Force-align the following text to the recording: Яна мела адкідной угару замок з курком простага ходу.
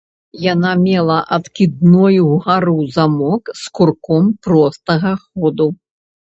Яна 0.43 0.69
мела 0.85 1.17
адкідной 1.37 2.17
угару 2.31 2.75
замок 2.97 3.43
з 3.63 3.77
курком 3.79 4.23
простага 4.49 5.11
ходу. 5.25 5.73